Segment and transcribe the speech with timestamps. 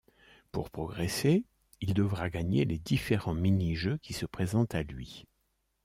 [0.51, 1.45] Pour progresser,
[1.79, 5.27] il devra gagner les différents mini-jeux qui se présentent à lui.